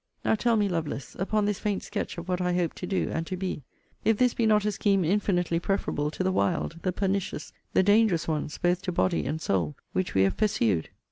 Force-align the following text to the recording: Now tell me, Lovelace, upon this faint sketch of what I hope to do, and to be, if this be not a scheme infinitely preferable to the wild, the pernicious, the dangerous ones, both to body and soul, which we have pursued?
Now 0.25 0.33
tell 0.33 0.55
me, 0.57 0.67
Lovelace, 0.67 1.15
upon 1.19 1.45
this 1.45 1.59
faint 1.59 1.83
sketch 1.83 2.17
of 2.17 2.27
what 2.27 2.41
I 2.41 2.53
hope 2.55 2.73
to 2.73 2.87
do, 2.87 3.11
and 3.13 3.27
to 3.27 3.37
be, 3.37 3.61
if 4.03 4.17
this 4.17 4.33
be 4.33 4.47
not 4.47 4.65
a 4.65 4.71
scheme 4.71 5.05
infinitely 5.05 5.59
preferable 5.59 6.09
to 6.09 6.23
the 6.23 6.31
wild, 6.31 6.79
the 6.81 6.91
pernicious, 6.91 7.53
the 7.73 7.83
dangerous 7.83 8.27
ones, 8.27 8.57
both 8.57 8.81
to 8.81 8.91
body 8.91 9.27
and 9.27 9.39
soul, 9.39 9.75
which 9.93 10.15
we 10.15 10.23
have 10.23 10.37
pursued? 10.37 10.89